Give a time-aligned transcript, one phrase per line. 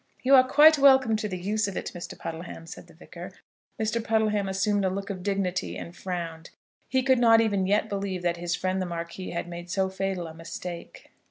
[0.23, 2.17] "You are quite welcome to the use of it, Mr.
[2.17, 3.33] Puddleham," said the Vicar.
[3.79, 4.03] Mr.
[4.03, 6.49] Puddleham assumed a look of dignity, and frowned.
[6.89, 10.25] He could not even yet believe that his friend the Marquis had made so fatal
[10.25, 11.11] a mistake.